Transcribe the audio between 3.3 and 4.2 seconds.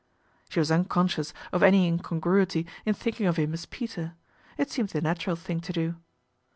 him as Peter.